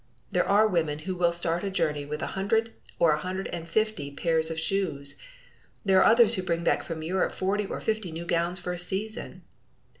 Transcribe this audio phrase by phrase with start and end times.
[0.31, 3.45] There are women who will start on a journey with a hundred or a hundred
[3.49, 5.15] and fifty pairs of shoes.
[5.85, 8.79] There are others who bring back from Europe forty or fifty new gowns for a
[8.79, 9.43] season!